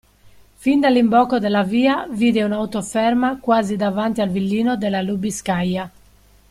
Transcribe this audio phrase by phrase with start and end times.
[0.57, 5.91] Fin dall'imbocco della via, vide un'auto ferma quasi davanti al villino della Lubiskaja.